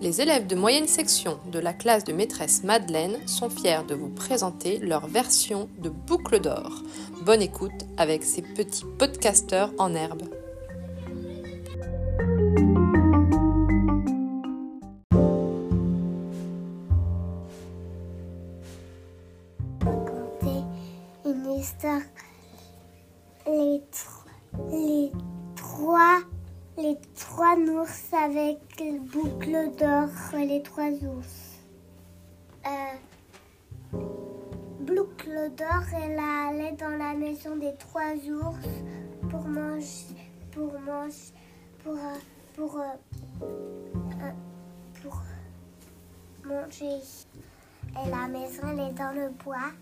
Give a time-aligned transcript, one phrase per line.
[0.00, 4.08] Les élèves de moyenne section de la classe de maîtresse Madeleine sont fiers de vous
[4.08, 6.84] présenter leur version de Boucle d'or.
[7.22, 10.22] Bonne écoute avec ces petits podcasteurs en herbe.
[27.66, 31.58] Ours avec le boucle d'or, les trois ours.
[32.66, 33.98] Euh,
[34.80, 38.68] boucle d'or, elle allait dans la maison des trois ours
[39.28, 40.14] pour manger,
[40.52, 41.32] pour manger,
[41.82, 42.18] pour, euh,
[42.54, 42.84] pour, euh,
[43.42, 44.32] euh,
[45.02, 45.22] pour
[46.44, 47.00] manger.
[48.04, 49.72] Et la maison, elle est dans le bois.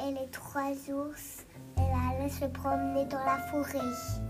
[0.00, 1.44] Et les trois ours,
[1.76, 4.27] elle allait se promener dans la forêt.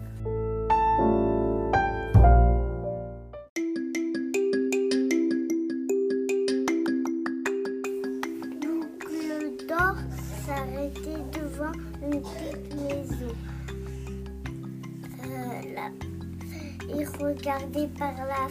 [16.98, 18.48] Il regardait par la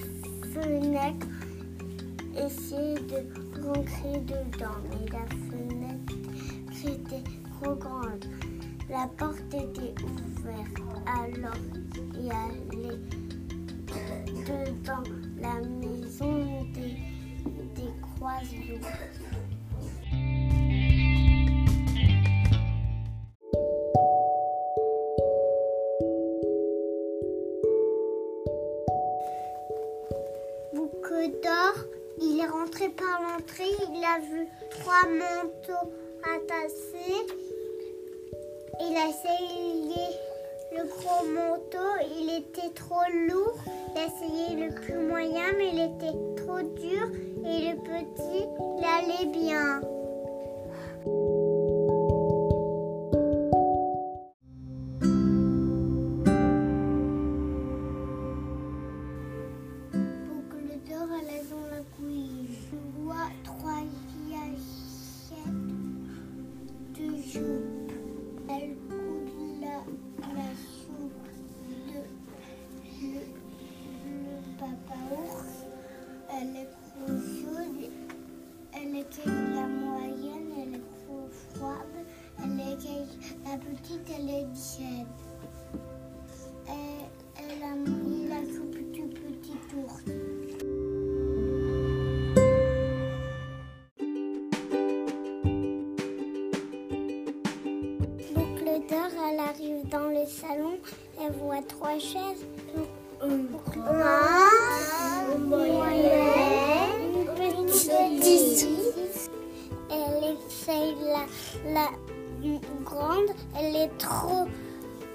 [0.53, 1.27] fenêtre,
[2.33, 6.13] essayait de rentrer dedans, mais la fenêtre
[6.85, 7.23] était
[7.59, 8.25] trop grande.
[8.89, 11.61] La porte était ouverte, alors
[12.13, 12.97] il allait
[14.45, 15.03] dedans
[15.41, 16.95] la maison des,
[17.75, 18.79] des croisillons.
[32.95, 35.91] Par l'entrée, il a vu trois manteaux
[36.23, 37.25] attachés.
[38.79, 40.17] Il a essayé
[40.77, 43.57] le gros manteau, il était trop lourd.
[43.95, 47.09] Il a essayé le plus moyen, mais il était trop dur.
[47.45, 48.45] Et le petit,
[48.77, 49.81] il allait bien.
[84.29, 84.45] Elle,
[87.37, 88.41] elle a mouillé la
[88.91, 90.03] du petit ours.
[98.35, 100.77] Boucle d'or, elle arrive dans le salon,
[101.23, 102.45] elle voit trois chaises.
[103.23, 108.67] Une grande, moyenne, une petite.
[109.89, 111.25] Elle essaye la,
[111.71, 111.87] la
[112.83, 114.45] grande, elle est trop,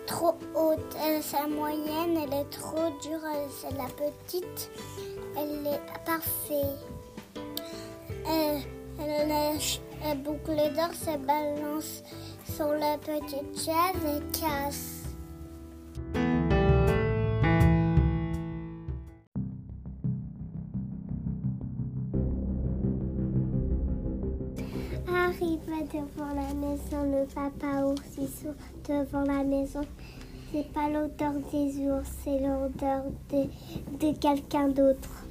[0.06, 0.96] trop haute.
[1.04, 3.20] Elle, sa moyenne, elle est trop dure.
[3.34, 4.70] Elle, C'est la petite,
[5.36, 6.78] elle est parfaite.
[8.28, 8.62] Elle,
[9.00, 12.02] elle, lâche- la boucle d'or se balance
[12.54, 15.01] sur la petite chaise et casse.
[25.42, 25.58] Arrive
[25.92, 28.54] devant la maison, le papa ours il saute
[28.88, 29.80] devant la maison.
[30.52, 33.48] C'est pas l'odeur des ours, c'est l'odeur de,
[33.98, 35.26] de quelqu'un d'autre.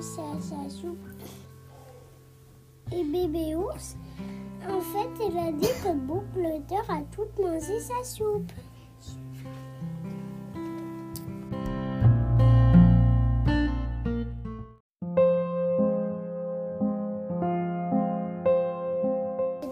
[0.00, 0.98] Sa soupe.
[2.92, 3.96] Et bébé ours,
[4.68, 8.50] en fait, il a dit que boucle d'or a tout mangé sa soupe.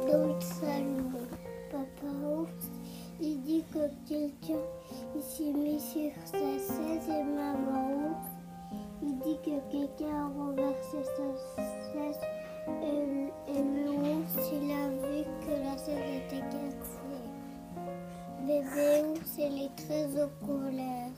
[0.06, 1.10] Le salon,
[1.70, 2.70] papa ours,
[3.20, 4.62] il dit que quelqu'un
[5.20, 7.24] s'est mis sur sa chaise et
[9.43, 11.62] que quelqu'un a renversé sa
[11.93, 12.20] chaise
[12.82, 17.25] et, et le ours, il a vu que la chaise était cassée.
[18.46, 21.14] Bébé ours, il est très en colère.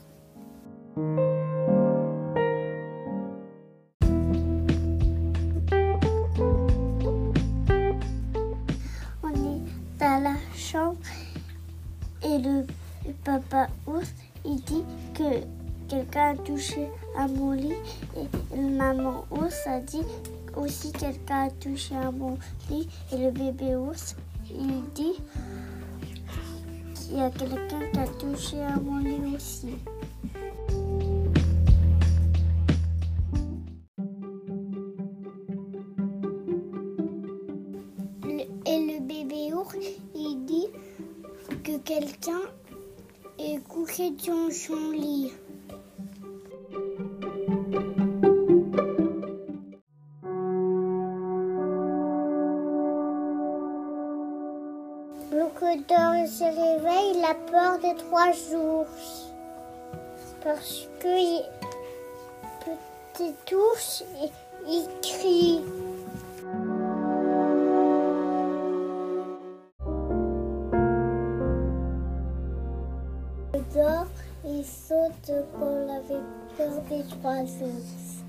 [9.23, 10.97] On est à la chambre
[12.23, 12.65] et le
[13.23, 14.13] papa ours,
[14.45, 14.83] il dit
[15.13, 15.60] que
[15.91, 17.75] quelqu'un a touché à mon lit
[18.15, 20.05] et maman ours a dit
[20.55, 22.37] aussi quelqu'un a touché à mon
[22.69, 24.15] lit et le bébé ours,
[24.49, 25.15] il dit
[26.95, 29.75] qu'il y a quelqu'un qui a touché à mon lit aussi.
[38.65, 39.75] Et le bébé ours,
[40.15, 40.67] il dit
[41.65, 42.39] que quelqu'un
[43.37, 45.33] est couché dans son lit.
[57.31, 58.87] Réveille, il a peur de trois jours.
[60.43, 61.41] Parce que
[63.13, 64.31] petit ours, il,
[64.67, 65.61] il crie.
[73.53, 74.07] Le dort,
[74.45, 76.23] il saute quand il avait
[76.57, 78.23] peur des trois ours.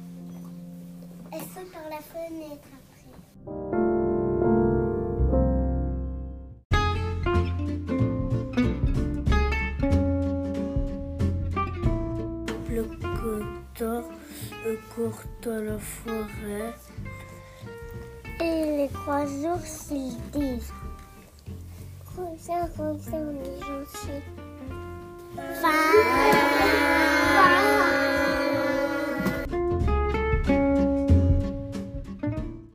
[1.33, 2.69] Elle saute par la fenêtre
[14.95, 16.75] court dans la forêt.
[18.41, 20.73] Et les trois ours, ils disent
[22.77, 24.23] comme ça, on est gentil.
[25.61, 25.92] Fin